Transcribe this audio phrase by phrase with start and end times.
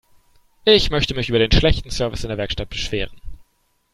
[0.65, 3.21] Ich möchte mich über den schlechten Service in der Werkstatt beschweren.